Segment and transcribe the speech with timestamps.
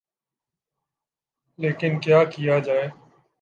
[1.59, 2.87] لیکن کیا کیا جائے۔